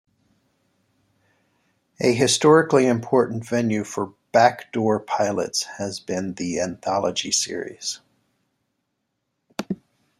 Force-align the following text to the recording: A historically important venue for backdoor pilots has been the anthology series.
A 2.01 2.11
historically 2.11 2.87
important 2.87 3.47
venue 3.47 3.83
for 3.83 4.15
backdoor 4.31 4.99
pilots 5.01 5.65
has 5.77 5.99
been 5.99 6.33
the 6.33 6.59
anthology 6.59 7.31
series. 7.31 7.99